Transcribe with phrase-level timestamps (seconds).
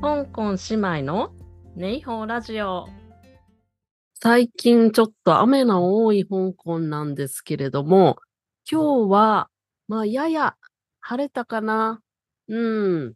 [0.00, 1.32] 香港姉妹の
[1.74, 2.86] ネイホーラジオ。
[4.20, 8.18] 最近ちょっと雨の多い香港なんですけれども、
[8.70, 9.48] 今日は、
[9.88, 10.56] まあ、やや
[11.00, 12.02] 晴れたかな。
[12.48, 12.54] う
[13.08, 13.14] ん。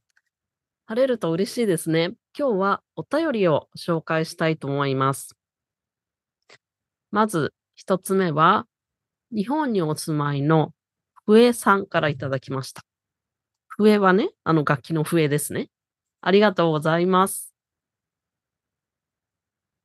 [0.87, 2.15] 晴れると嬉しいですね。
[2.37, 5.37] 今日はお便りを紹介したいと思います。
[7.11, 8.67] まず、一つ目は、
[9.33, 10.73] 日本にお住まいの
[11.27, 12.83] 笛さんからいただきました。
[13.77, 15.69] 笛はね、あの楽器の笛ですね。
[16.23, 17.55] ありがとうございます。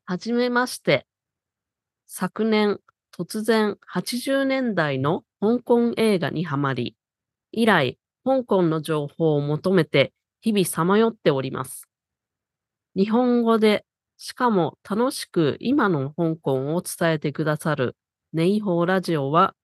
[0.05, 1.07] はじめまして。
[2.05, 2.79] 昨年、
[3.17, 6.95] 突然80年代の香港映画にはまり、
[7.51, 11.87] 以来、香港の情報を求めて日々さまよっております。
[12.95, 13.85] 日本語で、
[14.17, 17.95] しかも楽しく今の香港を伝えてくださる
[18.33, 19.55] ネイホーラジオは、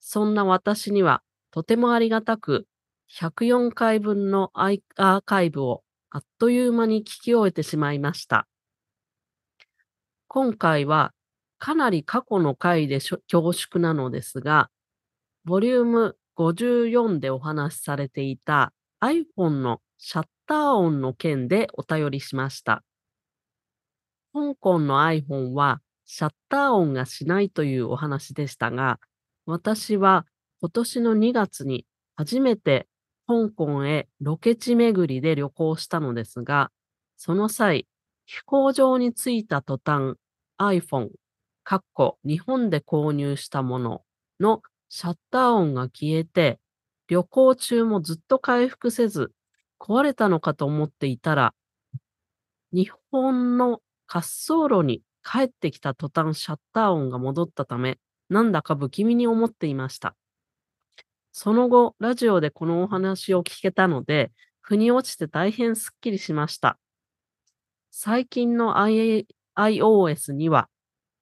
[0.00, 2.66] そんな私にはとてもありがたく、
[3.08, 8.46] 104回分のアーカイブをあっという間に聞き終えてしまいました。
[10.28, 11.12] 今回は
[11.58, 14.70] かなり過去の回で恐縮なのですが、
[15.44, 22.82] ボリューム54でお話しされていた iPhone のシャッター音の件でお便りしました。
[24.32, 29.00] 香港の iPhone はシャッター音がしないというお話でしたが、
[29.46, 30.26] 私は
[30.60, 31.86] 今年の2月に
[32.16, 32.86] 初めて
[33.28, 36.70] 香港へロケ地巡りで旅行したのですが、
[37.16, 37.86] その際、
[38.26, 40.16] 飛行場に着いた途端、
[40.58, 41.10] iPhone、
[41.64, 44.02] かっこ日本で購入したもの
[44.38, 46.60] のシャッター音が消えて、
[47.08, 49.32] 旅行中もずっと回復せず、
[49.80, 51.54] 壊れたのかと思っていたら、
[52.72, 60.14] 日本の滑走路に帰ってきた途端シャッター音が戻ったため、なんだか不気味に思っていました。
[61.38, 66.78] その後、ラジオでこのお話を聞けたので、腑に落ちて大変すっきりしました。
[67.90, 68.76] 最近の
[69.54, 70.70] iOS には、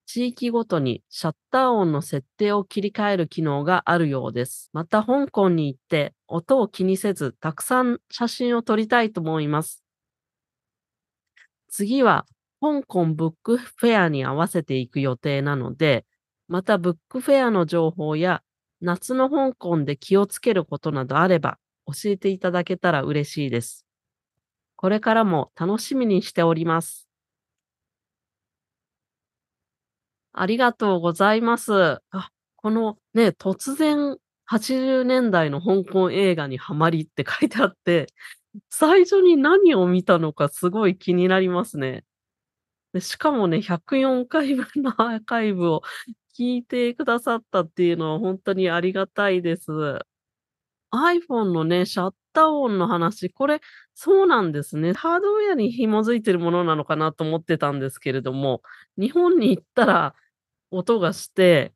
[0.07, 4.71] 地域ごとにシャッター音の設定を切り替える機能があるようです。
[4.73, 9.83] また香港に行って音を気にせずたくさん写真を撮りたいと思います。
[11.67, 12.25] 次は
[12.61, 16.07] 香港ブックフェアに合わせていく予定なので、
[16.47, 18.45] またブックフェアの情報や
[18.85, 23.87] 夏の香港で気をつけることなどあれば教えていただけたら嬉しいです。
[24.77, 27.09] これからも楽しみにしております。
[30.35, 32.03] ありがとうございます。
[32.11, 34.19] あ、このね、突然
[34.51, 38.09] 80年代の香港映画にハマりって書いてあって、
[38.69, 42.05] 最初に何を見たのかすごい気になりますね。
[42.93, 45.83] でしかもね、104回分のアーカイブを
[46.39, 49.71] 聞いてくださったっていうのは本当にありがたいです。
[50.93, 53.61] iPhone のね、シャッター音の話、これ、
[53.95, 54.93] そうなんですね。
[54.93, 58.63] ハードウェアに紐づいてるものなのかなと思ってたんですけれども、
[58.99, 60.15] 日本に行ったら
[60.71, 61.75] 音がして、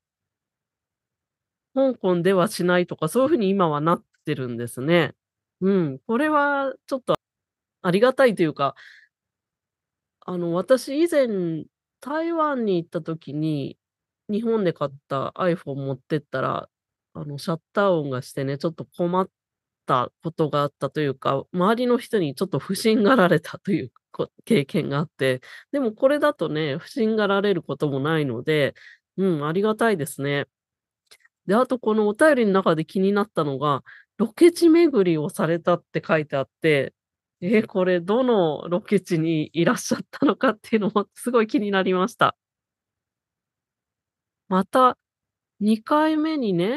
[1.74, 5.14] 香港ではしないとか、そういう風に今はなってるんですね。
[5.60, 7.14] うん、これはちょっと
[7.82, 8.74] ありがたいというか
[10.26, 11.64] あの、私以前、
[12.00, 13.77] 台湾に行った時に、
[14.28, 16.68] 日本で買った iPhone 持ってったら、
[17.14, 19.28] あの、シャッター音がしてね、ちょっと困っ
[19.86, 23.92] たことがあったというか、周りの人にちょっと不審がられたという
[24.44, 25.40] 経験があって、
[25.72, 28.74] でもこれだとね、不審がられることもないので、
[29.16, 30.46] うん、ありがたいですね。
[31.46, 33.82] で、あとこのお便りの中で気になったのが、
[34.18, 36.94] ロケ地巡りをされたって書いてあって、
[37.40, 42.36] え、これどのロケ地にいらっしゃったのかっていうのもすごい気になりました。
[44.48, 44.98] また、
[45.60, 46.76] 2回目にね、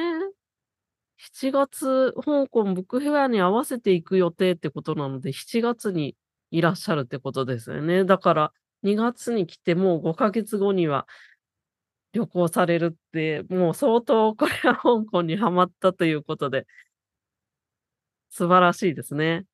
[1.17, 6.15] 7月、香港ブックフェアに合わせて行く予定ってことなので、7月に
[6.51, 8.05] いらっしゃるってことですよね。
[8.05, 11.07] だから、2月に来てもう5ヶ月後には
[12.13, 16.65] 旅行されるって、もう相当これは香港にはまったということで
[18.31, 19.45] 素晴らしいですね。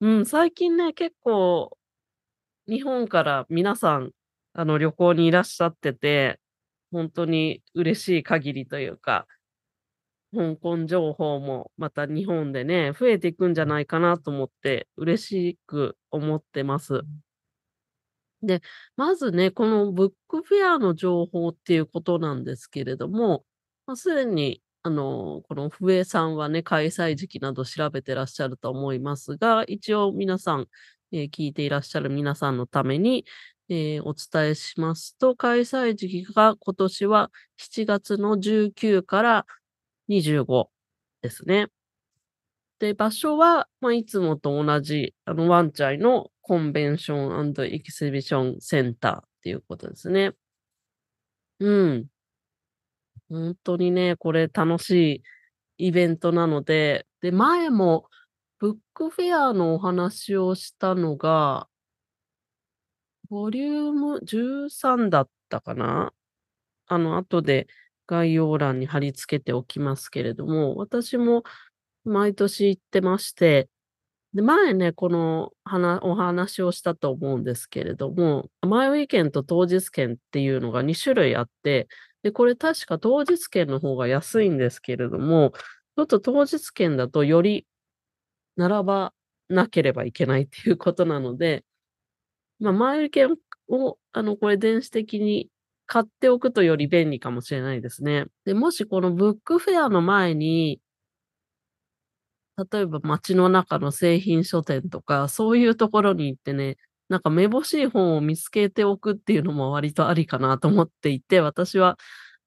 [0.00, 1.76] うん、最近ね、結構、
[2.68, 4.12] 日本から皆さん、
[4.54, 6.40] あの、旅行にいらっしゃってて、
[6.90, 9.26] 本当に嬉しい限りというか、
[10.34, 17.02] 香港情報もまた日本でね、増えていくんじゃないかなと思って、嬉しく思ってます。
[18.42, 18.62] で、
[18.96, 23.44] まずね、このブックフェアの情報っていうことなんですけれども、
[23.86, 30.66] まあ、すでにあの、この笛さんはね、開催時期など調べてらっしゃると思いますが、一応皆さん、
[31.12, 33.26] えー、聞いていらっしゃる皆さんのために、
[33.68, 39.46] えー、お伝えしますと、開催時期が今年は7月の19から
[40.08, 40.68] 25
[41.22, 41.68] ですね。
[42.78, 50.32] で、場所は、まあ、いつもと同じ、あの、ワンチャイのコンベンションエキシビションセンターっていうことですね。
[51.60, 52.06] うん。
[53.28, 55.22] ほんとにね、これ楽し
[55.78, 58.08] いイベントなので、で、前も
[58.58, 61.68] ブックフェアのお話をしたのが
[63.30, 66.12] ボリューム13だったかな？
[66.86, 67.66] あの、後で
[68.06, 71.42] 概要欄に貼り付けておきますけれども、私も
[72.04, 73.68] 毎年行ってまして、
[74.34, 81.88] で、前ね、このはなお話をしたと思うんですけれども、前売り券と当日券っていうのが2種類あって、
[82.22, 85.52] で、これ確か当日券の方が安いんですけれども、
[85.96, 87.66] ちょっと当日券だとより
[88.56, 89.12] 並ば
[89.48, 91.64] なければいけないっていうことなので、
[92.60, 93.28] ま、前売り券
[93.68, 95.48] を、あの、これ電子的に
[95.86, 98.26] 買っておくとより便利かもしれないですね。
[98.44, 100.80] で、もしこのブックフェアの前に
[102.72, 106.76] 例えば街の中の製品書店とか、そういうところに行ってね、
[107.08, 111.96] なんかめぼしい本を見つけておくっていうのも割とありかなと思っていて、私は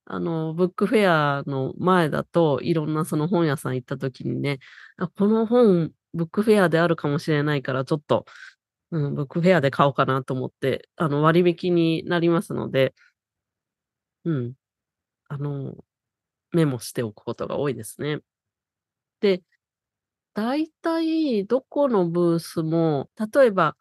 [0.06, 4.60] あの、ブックフェアの前だと、いろんなその本屋さん行った時にね、
[5.18, 8.26] この本、ブックフェアであるかもしれないから、ちょっと、
[8.92, 12.94] うん、ブックフェアで買おうかなと思って、あの、割引になりますので
[14.26, 14.54] うん。
[15.30, 15.76] あの、
[16.54, 18.22] メモしておくことが多いですね。
[19.22, 19.44] で、
[20.34, 23.78] 大体どこのブースも、例えば、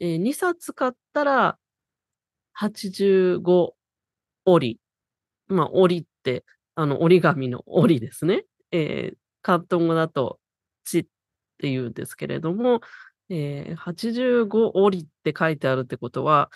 [0.00, 1.58] ええ、2冊買ったら
[2.54, 3.76] 85
[4.46, 4.80] 折り。
[5.48, 6.44] ま、折りって、
[6.76, 8.44] あの、折り紙の折りですね。
[8.72, 8.80] え
[9.14, 10.40] え、広東語だと、
[10.84, 11.04] チっ
[11.58, 12.80] て言うんですけれども、
[13.32, 16.50] ええ、85折りって書いてあるってことは、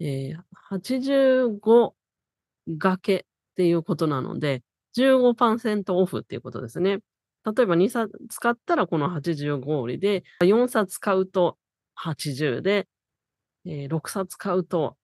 [0.00, 0.36] ええ、
[0.70, 1.94] 85
[2.80, 3.20] 掛けっ
[3.56, 4.62] ていうことなので、
[4.92, 6.98] 15%オフっていうことですね。
[7.56, 11.58] 例えば2冊買ったらこの85折りで、4冊買うと
[11.94, 12.88] 80で、
[13.66, 14.96] ええ、6冊買うと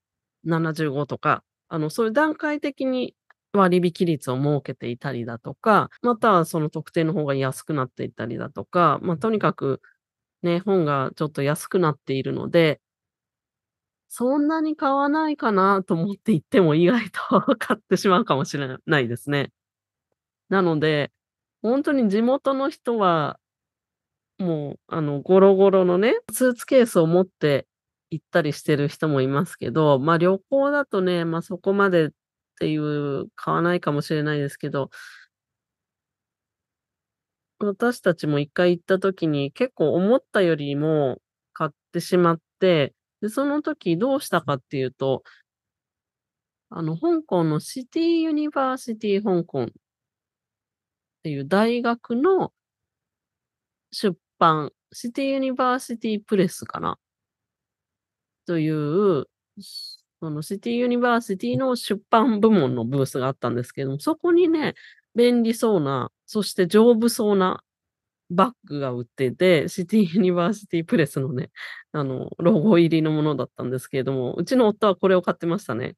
[0.44, 3.14] 75とか、あの、そういう段階的に
[3.54, 9.80] 割引率を設けていたりだとか、またはその特定の方が安くなっていたりだとか、ま、とにかく、
[10.42, 12.80] ね、本がちょっと安くなっているので
[14.14, 17.20] そんなに買わないかなと思って行っても意外と
[17.56, 19.52] 買ってしまうかもしれないですね。
[20.50, 21.10] なので、
[21.62, 23.38] ほんとに地元の人は、
[24.38, 27.66] もう、あの、ゴロゴロのね、スーツケースを持って
[28.10, 32.10] 行ったりしてる人もいますけど、まあ、旅行だとね、ま、そこまでっ
[32.60, 34.90] ていう買わないかもしれないですけど
[37.66, 41.18] 私たちも1回行った時に、結構思ったよりも
[41.52, 45.22] 買ってしまって、で、その時どうしたかっていうと
[46.74, 49.66] あの、香港のシティユニバーシティ香港っ
[51.22, 52.52] ていう大学の
[53.92, 56.98] 出版、 City University Press かな？
[58.46, 59.26] という、
[60.20, 64.74] その City University の出版部門のブースがあったんですけども、そこにね、
[65.16, 67.62] 便利そうな、そして丈夫そうな
[68.30, 71.50] バッグが売ってて、 City University Press のね、
[71.92, 75.96] あの、ロゴ入りのものだったんですけれども、うちの夫はこれを買ってましたね。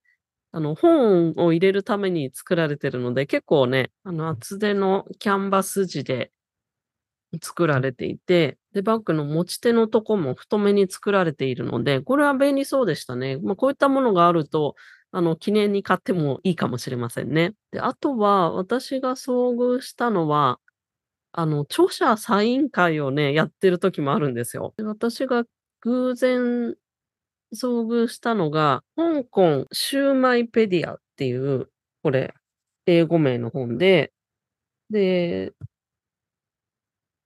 [0.53, 6.33] あの、本を入れるために作られてるので、結構ね、あの、厚手のキャンバス地で
[7.43, 13.39] 作られていて、で、バッグの持ち手のとこも太めに作られているので、これは便利そうでしたね。
[13.43, 14.75] ま、こういったものがあると、
[15.17, 17.55] あの、記念に買ってもいいかもしれませんね。
[17.71, 20.59] で、あとは、私が遭遇したのは、
[21.33, 24.75] あの、著者サイン会をね、やってる時もあるんですよ。
[24.77, 25.45] で、私が
[25.83, 26.75] 偶然
[27.55, 31.69] 遭遇したのが、香港シューマイペディアっていう、
[32.03, 32.35] これ、
[32.87, 34.13] 英語名の本で、
[34.91, 35.53] で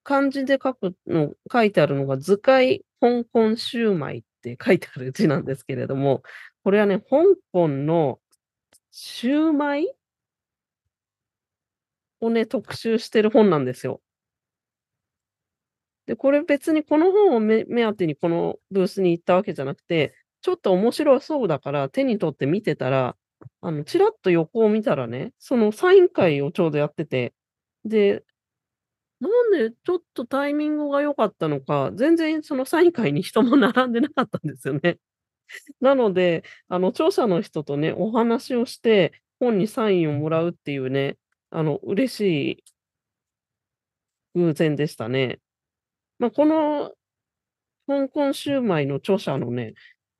[0.04, 6.22] 漢字で書くの書いてあるのが、図解香港シューマイって書いてある字なんですけれども、
[6.68, 7.16] これはね、香
[7.50, 8.18] 港の
[8.90, 9.90] シューマイ？
[12.20, 14.02] をね、特集してる本なんですよ。
[16.04, 23.16] で、これ別にこの本を目当てにこのブースに行ったわけじゃなくて、ちょっと面白そうだから手に取って見てたら、
[23.62, 27.32] あの、ちらっと横を見たらね、そのサイン会をちょうどやってて、
[27.86, 28.24] で
[29.20, 34.98] なんでちょっとタイミングが良かったのか、全然そのサイン会に人も並んでなかったんですよね。
[35.80, 41.16] なので、あの、著者の人とね、お話をして、本にサインをもらうっていうね、
[41.50, 42.20] あの、嬉し
[42.52, 42.64] い
[44.34, 45.40] 偶然でしたね。
[46.18, 46.92] まあ、この
[47.86, 49.74] 香港シューマイの著者のね、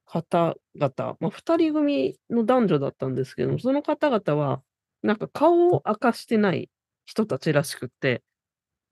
[0.06, 4.62] 方々、まあ、2人組の男女だったんですけども、その方々は、
[5.02, 6.70] なんか顔を明かしてない
[7.04, 8.22] 人たちらしくって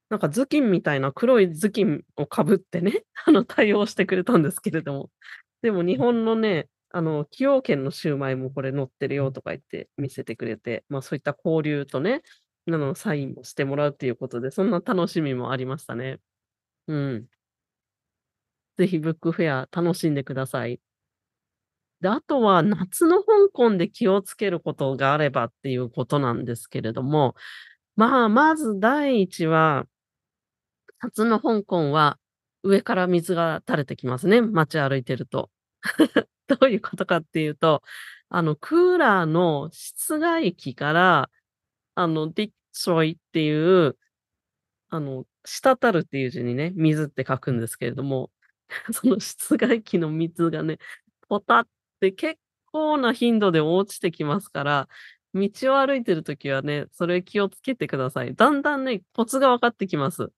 [0.08, 5.10] なんか頭巾みたいな黒い頭巾をかぶってね、 あの、対応してくれたんですけれども。
[5.62, 12.22] でも日本のね、あの、崎陽軒のシューマイもこれ載ってるよとか言って見せてくれて、ま、そういった交流とね、
[12.68, 16.20] あの、サインもしてもらうっていうことで、そんな楽しみもありましたね。
[16.88, 17.26] うん。
[18.78, 20.80] ぜひブックフェア楽しんでください。
[22.00, 27.34] で、あとは夏の香港で気をつけることがあればっていうことなんですけれども、
[27.96, 29.86] まあ、まず第一は
[31.02, 32.18] 夏の香港は
[32.66, 35.50] 上から水が垂れてきますね、街歩いてると。
[36.48, 37.82] どういうことかっていうと、
[38.28, 41.30] あの、クーラーの室外機から、
[41.94, 43.96] あの、ディストロイっていう、
[44.90, 48.30] あの、滴るっていう字にね、水って書くんですけれども、
[48.92, 50.78] その室外機の水がね、
[51.28, 51.68] ポタっ
[52.00, 54.88] て結構な頻度で落ちてきますから、
[55.34, 58.34] 道を歩いてる時はね、それ気をつけてください。
[58.34, 60.30] だんだんね、コツが分かってきます。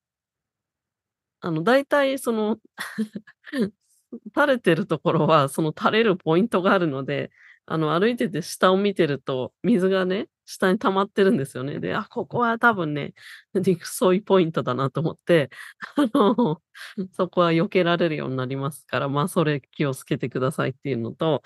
[1.41, 2.59] あの、大体その
[4.35, 7.31] 垂れてるところは、その垂れるポイントがあるので、
[7.67, 11.79] あの、歩いてて下を見てると、水がね、下に溜まってるんですよね。
[11.81, 13.13] で、あ、ここは多分ね、
[13.55, 15.51] 肉ソイポイントだなと思って、
[15.97, 16.63] あの、
[17.13, 21.43] そこは避けられるようになりますから、まあ、それ気をつけてくださいっていうのと、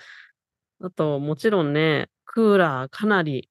[0.81, 3.49] あと、もちろんね、クーラーかなり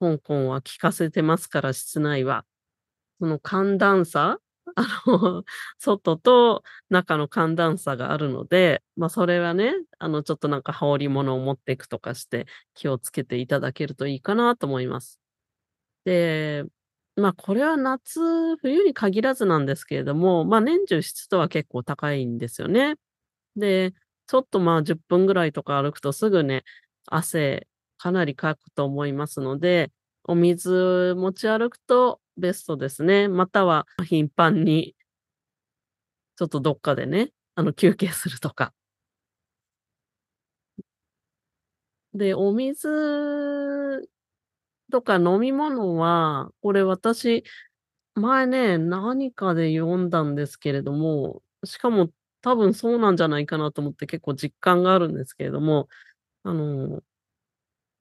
[0.00, 2.44] 香港は効かせてますから、室内は。
[3.20, 4.38] その寒暖差
[4.74, 5.44] あの、
[5.78, 15.20] 外と中の寒暖差があるので、まあ、それはね、あの、ちょっとなんか羽織物を持っていくとかして気をつけていただけるといいかなと思います。
[16.04, 16.64] で、
[17.16, 22.96] まあ、これは夏、冬に限らずなんですけれども、まあ、年中湿度は結構高いんですよね。
[23.56, 23.92] で、
[24.26, 26.64] ちょっと、まあ、10分ぐらいとか歩くとすぐね、
[27.06, 27.68] 汗
[27.98, 29.92] かなりかくと思いますので、
[30.28, 33.28] お水持ち歩くとベストですね。
[33.28, 34.96] または頻繁に
[36.36, 38.72] ちょっとどっかでね、あの、休憩するとか。
[42.14, 44.08] で、お水
[44.90, 47.44] とか飲み物は、これ私、
[48.14, 52.10] 前ね、何かで読んだんですけれども、しかも
[52.42, 55.88] 多分そうなんじゃないかなと思って結構実感があるんですけれども、
[56.44, 57.02] あの、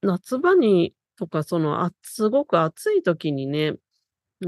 [0.01, 3.73] 夏場にとか、その、あすごく暑い時にね、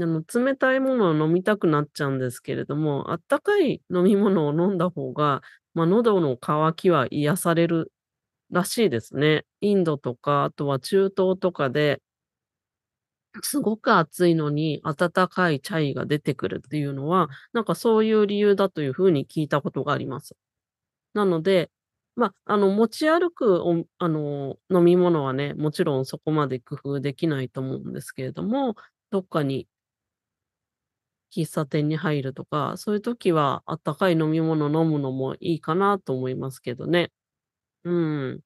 [0.06, 5.42] の、冷たいものを飲みたくなっちゃうんですけれども、あったかい飲み物を飲んだ方が、
[5.74, 7.92] ま、喉の渇きは癒される
[8.50, 9.46] らしいですね。
[9.62, 12.02] インドとか、あとは中東とかで
[13.42, 20.36] すごく暑いのに温かいチャイが出てくるっていうのは、なんかそういう理由だという風に聞いたことがあります。
[21.14, 21.70] なので、
[22.18, 28.76] ま、ああの、持ち歩くおあの、飲み物はね、もちろんそこまで工夫できないと思うんですけれども、
[29.10, 29.68] どっかに
[31.34, 37.12] 喫茶店に入るとか、そういう時はあったかい飲み物飲むのもいいかなと思いますけどね。
[37.84, 38.42] うん。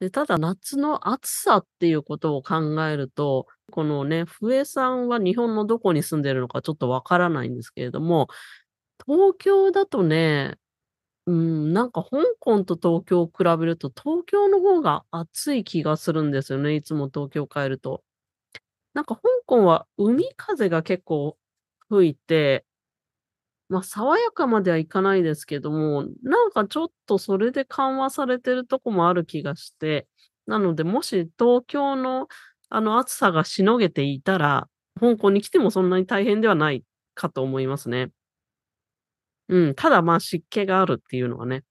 [0.00, 8.28] で、ただ夏の暑さっていうことを考えると、このね、フエさんは日本のどこに住んでるのかちょっとわからないんですけれども、
[9.06, 10.56] 東京だとね、
[11.28, 18.02] うん、なんか香港と東京を比べると、東京の方が暑い気がするんですよね、いつも東京帰ると。
[18.94, 21.36] なんか香港は海風が結構
[21.90, 22.64] 吹いて、
[23.68, 30.08] まあ、爽やかまではいかないですけども、なんかちょっとそれで緩和されてるとこもある気がして、
[30.46, 32.28] なので、もし東京の
[32.70, 34.68] あの暑さがしのげていたら、
[34.98, 38.10] 香港に来てもそんなに大変ではないかと思いますね。
[39.48, 41.64] うん、ただ、まあ、湿気があるっていうのはね、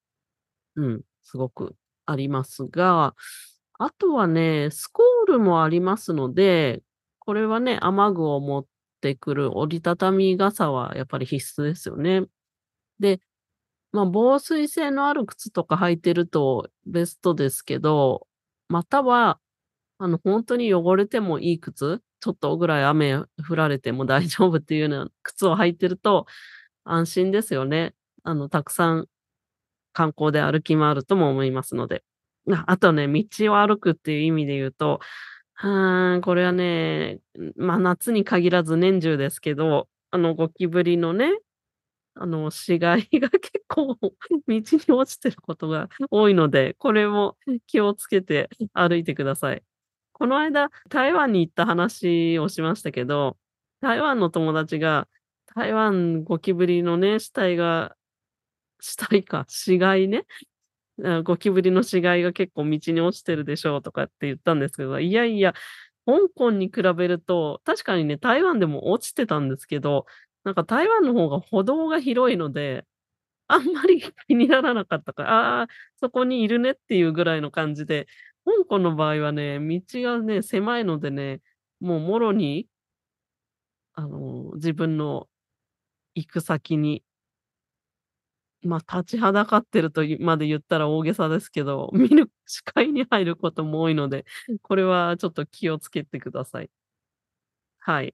[0.76, 3.16] うん、すごくありますが、
[3.80, 6.82] あとはね、スコールもありますので
[7.28, 8.66] これはね、雨具を持っ
[9.02, 12.24] てくる折りたたみ傘はやっぱり必須ですよね。
[13.00, 13.20] で、
[13.92, 18.28] まあ、防水性のある靴とか履いてるとベストですけど、
[18.70, 19.40] または、
[20.00, 26.28] あの、ほんとに汚れてもいい靴、ちょっとぐらい雨降られても大丈夫っていうような靴を履いてると
[26.92, 27.94] 安心ですよね。
[28.24, 29.08] あの、たくさん
[29.94, 32.04] 観光で歩き回るとも思いますので。
[32.68, 35.00] あ、とね、道を歩くっていう意味で言うと、
[35.56, 37.20] はこれはね、
[37.58, 41.32] ま、夏に限らず年中ですけど、あの、ゴキブリのね、
[42.16, 43.98] あの、死骸が結構
[44.48, 49.64] 道に落ちてることが多いので、これも気をつけて歩いてください。
[50.14, 53.38] この間、台湾に行った話をしましたけど、
[53.82, 55.08] 台湾の友達が、
[55.58, 57.96] 台湾ゴキブリのね、死体が
[58.80, 60.28] 死体か、死骸ね、
[61.24, 65.54] ゴキブリの死骸が結構道に落ちてるでしょうとかって言ったんですけど、いやいや、
[66.06, 70.06] 香港に比べると、確かにね、台湾でも落ちてたんですけど、
[70.44, 72.86] なんか台湾の方が歩道が広いので、
[73.48, 75.68] あんまり気にならなかったから、ああ、
[76.00, 78.08] そこにいるねっていうぐらいの感じで、
[78.46, 81.42] 香港の場合はね、道がね、狭いのでね、
[81.80, 82.68] もうもろに
[83.98, 85.28] あの、自分の
[86.18, 87.04] 行く先に
[88.64, 94.26] ま、立ちはだかってるといまで言ったら大げさですけど、 見る視界に入ることも多いので、
[94.62, 96.70] これはちょっと気をつけてください。
[97.80, 98.14] はい。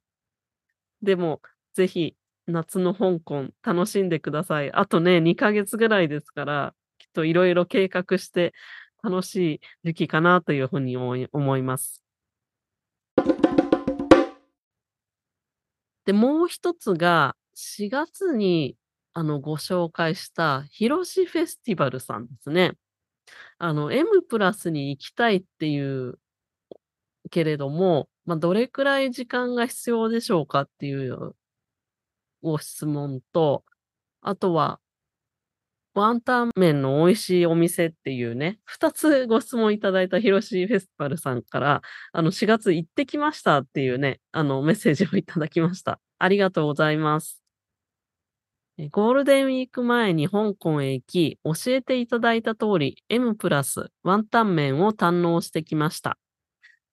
[1.01, 1.41] でも、
[1.73, 2.15] ぜひ、
[2.47, 4.71] 夏の香港楽しんでください。
[4.71, 8.53] あとね、2ヶ月ぐらいですから、きっと色々計画して
[9.03, 12.03] 楽しい時期かなという風におい思います。
[16.05, 18.77] で、もう一つが、4月に、
[19.13, 22.73] あの、ご紹介したひろしフェスティバルさんですね。
[23.59, 25.79] あの、M+ プラスに行きたいってい
[26.09, 26.19] う
[27.31, 31.35] けれども、ま、どれくらい時間が必要でしょうかっていう
[32.43, 33.63] ご質問と、
[34.21, 34.79] あとは
[35.95, 41.81] ワンタン麺の美味しいお店っていうね、2つご質問いただいたひろしフェスティバルさんから、
[42.11, 45.99] あの、4月行ってきましたっていうね、あの、メッセージをいただきました。
[46.17, 47.42] ありがとうございます。
[48.79, 56.17] ゴールデンウィーク前に香港へ行き、教えていただいた通り、M+ プラスワンタン麺を堪能してきました。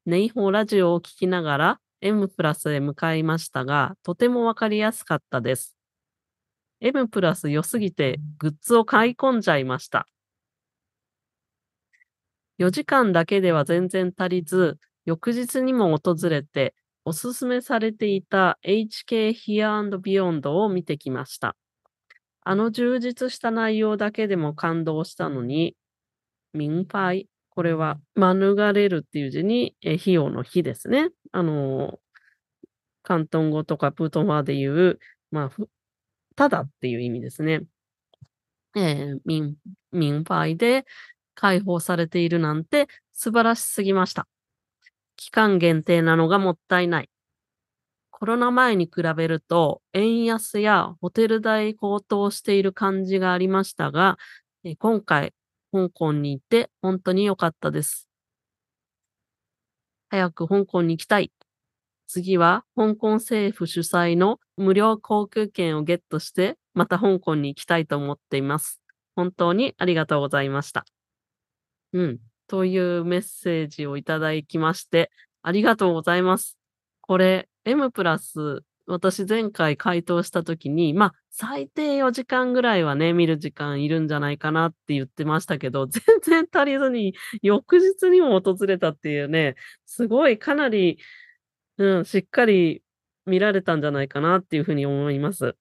[0.04, 5.74] ネイホーラジオを聞きながら M+ プラスへ向かいましたが、とてもわかりやすかったです。
[6.82, 10.06] M+ プラス良すぎてグッズを買い込んじゃいました。
[12.58, 16.74] 4時間だけでは全然足りず、翌日にも訪れて、
[17.06, 21.56] お勧めされていた HK Here& and Beyond を見てきました。
[22.42, 25.76] あの充実した内容だけでも感動したのに、
[26.54, 31.10] 明白、これは免れるっていう字に、え、費用の費ですね。
[31.32, 31.98] あの、
[33.04, 34.98] 広東語とかプートン話で言う、
[35.30, 35.64] まあ、
[36.36, 37.62] ただっていう意味ですね。
[38.76, 39.56] ええ、みん
[39.92, 40.86] 明白で
[41.34, 44.28] 開放されているなんて素晴らしすぎました。
[45.16, 47.08] 期間限定なのがもったいない。
[48.20, 54.18] コロナ前に比べると、円安やホテル代高騰している感じがありましたが、
[54.62, 55.32] え、今回、
[55.72, 58.10] 香港に行ってほんとに良かったです。
[60.10, 61.32] 早く香港に行きたい。
[62.08, 68.82] 次は香港政府主催の無料航空券をゲットして、また香港に行きたいと思っています。
[69.16, 70.84] 本当にありがとうございました。
[71.94, 76.58] うん、というメッセージをいただきまして、ありがとうございます。
[77.00, 89.54] これ、M+ プラス、私前回回答した時に、まあ、最低4時間ぐらいはね、見る時間いるんじゃないかなって言ってましたけど、 全然足りずに、翌日にも訪れたっていうね、
[89.86, 90.98] すごいかなり、
[91.78, 92.82] うん、しっかり
[93.26, 95.56] 見られたんじゃないかなっていう風に思います。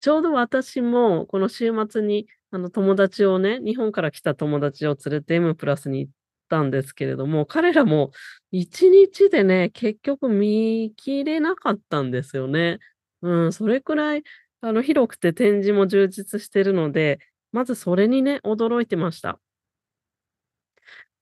[0.00, 6.12] ちょうど私もこの週末に、あの、友達をね、日本から来た友達を連れて M+ プラスに行っ
[6.52, 8.12] たんですけれども、彼らも
[8.52, 12.78] 1日でね、結局見切れなかったんですよね。
[13.22, 14.22] うん、それくらい、
[14.60, 17.20] あの、広くて展示も充実してるので、
[17.52, 19.40] まずそれにね、驚いてました。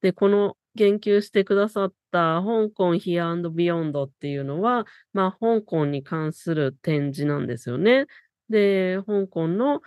[0.02, 8.06] で、この言及してくださった香港 Here& Beyond っていうのは、ま、香港に関する展示なんですよね。
[8.48, 9.80] で、香港の、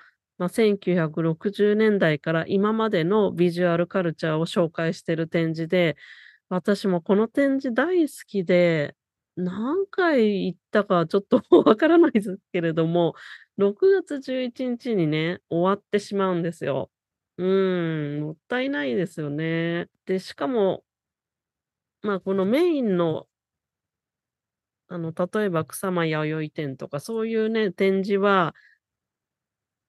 [0.43, 5.95] ま、1960年代から今までのビジュアルカルチャーを紹介してる展示で、
[6.49, 8.95] 私もこの展示大好きで、
[9.35, 13.15] 何回行ったかちょっと わからないですけれども、
[13.57, 16.91] 6月11日にね、終わってしまうんですよ。
[17.37, 19.87] うん、もったいないですよね。
[20.05, 20.83] で、しかも
[22.01, 23.27] まあ、このメインの
[24.89, 28.53] あの、例えば草間彌生展とかそういうね、展示は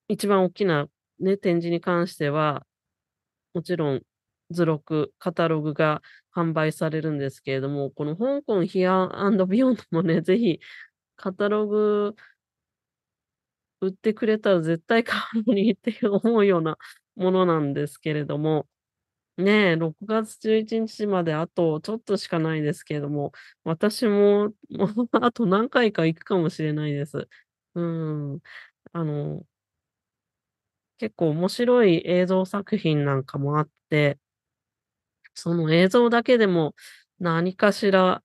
[0.08, 0.88] 一番おっきな
[1.20, 2.66] ね、展示に関しては、
[3.54, 4.02] もちろん
[4.50, 6.02] 図録、カタログが
[6.34, 9.08] 販売されるんですけれども、この香港 Here&
[9.46, 10.60] Beyond もね、ぜひ
[11.16, 12.16] カタログ
[13.80, 16.78] 売ってくれたら絶対買うのにって思うような
[17.16, 18.66] ものなんですけれども、
[19.38, 23.32] ねえ、6月11日まであとちょっとしかないですけれども、
[23.64, 27.28] 私も、もうあと何回か行くかもしれないです。
[27.74, 28.40] うん。
[28.92, 29.44] あの
[30.98, 34.18] 結構面白い映像作品なんかもあって
[35.34, 36.74] その映像だけでも、
[37.20, 38.22] 何かしら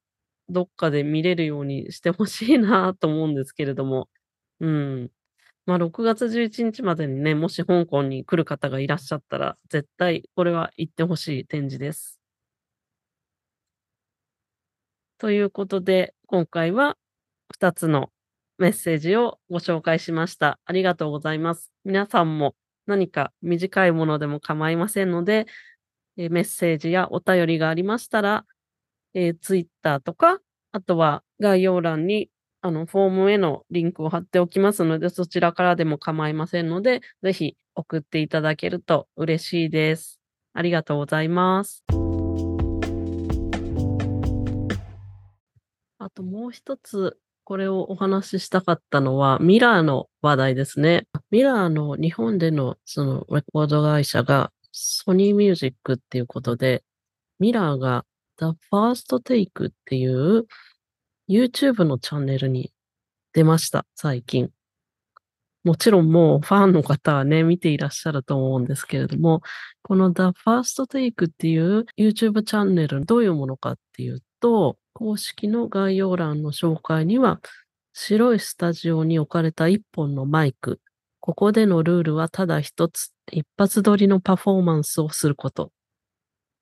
[0.49, 4.09] どっかで見れるようにして欲しいなと思うんですけれども。
[4.61, 5.11] うん。
[5.65, 12.19] まあ、6月11日までにね、もし香港に来る方がいらっしゃったら、絶対これは行って欲しい展示です。
[15.19, 16.97] ということで、今回は
[17.53, 18.09] 2つの
[18.59, 20.59] メッセージをご紹介しました。
[20.65, 21.71] ありがとうございます。
[21.85, 22.55] 皆さんも
[22.87, 25.47] 何か短いものでも構いませんので、
[26.17, 28.45] えメッセージやお便りがありましたら、
[29.13, 30.41] えー、Twitter とか、
[30.73, 32.29] あとは概要欄に
[32.61, 40.19] あのフォームへのリンクを貼っておきますので、そちらからでも構いませんので、ぜひ送っていただけると嬉しいです。
[40.53, 41.85] ありがとうございます。
[45.97, 47.17] あともう一つ、
[47.49, 51.07] これをお話ししたかったのは、ミラーの話題ですね。
[51.31, 56.83] ミラーの日本でのそのレコード会社がソニーミュージックっていうことで、
[57.39, 58.05] ミラーが
[58.37, 60.45] The First Take っていう
[61.27, 62.71] YouTube のチャンネルに
[63.33, 64.51] 出ました、最近。
[65.63, 69.41] もちろんもうファンの方はね、見ていらっしゃると思うんですけれども、
[69.81, 77.41] この The First Take っていう YouTube チャンネルどういうものかっていうと、公式の概要欄の紹介には、
[77.93, 80.79] 白いスタジオに置かれた一本のマイク。
[81.19, 85.65] ここでのルールはただ一つ、一発撮りのパフォーマンスをすること。
[85.65, 85.69] っ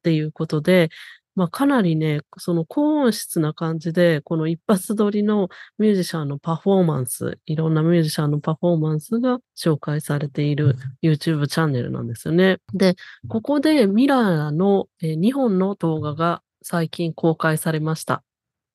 [0.04, 0.90] ていうことで、
[1.38, 12.58] まあ、かなりね、その高音質な感じで、この一発撮りのミュージシャンのパフォーマンス、いろんなミュージシャンのパフォーマンスが紹介されている YouTube チャンネルなんですよね。
[12.74, 12.96] で、
[13.28, 18.24] ここでミラーの2本の動画が最近公開されました。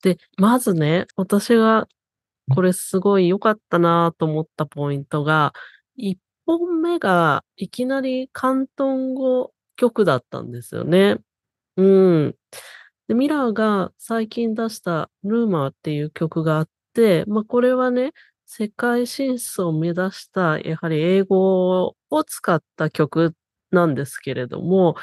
[0.01, 1.87] で、まずね、私が
[2.55, 5.53] これすごい良かったなと思ったポイントが、
[5.95, 11.17] 1本目がいきなり広東語曲だったんですよね。
[11.77, 12.35] うん。
[13.07, 18.13] で、ミラーが最近出したルーマーっていう曲があって、まあこれはね、
[18.47, 23.35] 世界進出を目指したやはり英語を使った曲
[23.71, 24.95] なんですけれども、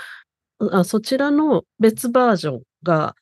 [0.72, 3.14] あそちらの別バージョンが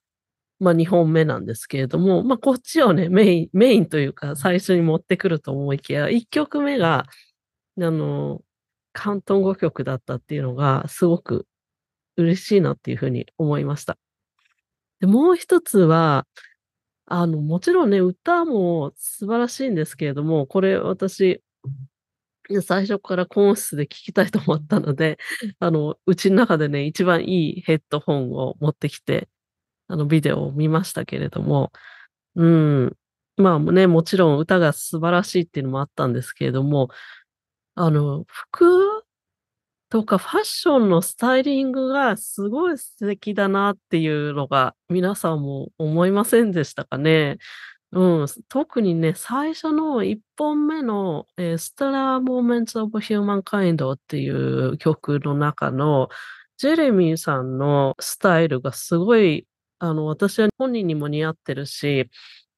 [0.61, 7.07] まあ、2本目なんですけれども、まあ、こっちをね、メイン、メインというか、最初に持ってくると思いきや、1曲目が、
[7.81, 8.43] あの、
[8.95, 11.47] 広東語曲だったっていうのが、すごく
[12.17, 13.99] 嬉しいなっていうふうに思いました。
[15.01, 16.27] で、もう一つは、
[17.07, 21.43] あの、もちろんね、歌も素晴らしいんですけれども、これ私、
[22.63, 25.19] 最初から高音質で聴きたいと思ったので、
[25.61, 29.29] あの、うちの中でね、一番いいヘッドホンを持ってきて、
[29.89, 31.73] あの、ビデオを見ましたけれども、
[32.37, 32.97] うん。
[33.37, 36.91] まあね、もちろん歌が素晴らしいっていうのもあったんですけれども、
[37.75, 39.05] あの、服
[39.91, 47.39] とかファッションのスタイリングがすごい素敵だなっていうのが皆さんも思いませんでしたかね。
[47.93, 56.11] うん、特にね、最初の1本目の、えー、Stellar Moments of Humankind っていう曲の中の
[56.59, 59.47] ジェレミーさんのスタイルがすごい
[59.79, 62.11] あの、私は本人にも似合ってるし、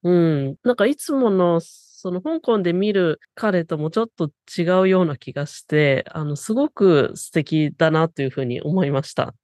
[0.03, 9.35] うん、なんかいつもの、その香港で見る彼ともちょっと違うような気がして、あの、すごく素敵だなというふうに思いました。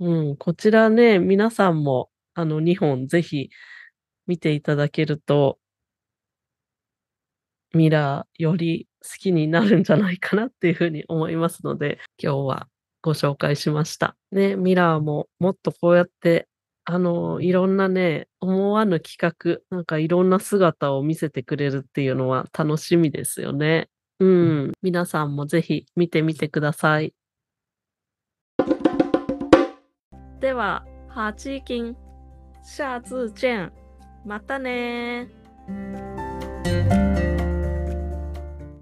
[0.00, 3.50] うん、こちらね、皆さんも、あの、2本ぜひ
[4.26, 5.58] 見ていただけると、
[7.72, 12.68] ミラーより好きになるんじゃないかなっていうふうに思いますので、今日は
[13.02, 14.16] ご紹介しました。
[14.32, 16.48] ね、ミラーももっとこうやって
[16.92, 23.88] あの、いろんなね、思わぬ企画、なんかいろんな姿を見せてくれるっていうのは楽しみですよね。
[24.18, 24.72] うん。
[24.82, 27.14] 皆さんもぜひ見てみてください。
[30.40, 31.96] では、ハチキン、
[32.64, 33.72] 下次见。
[34.24, 35.28] またね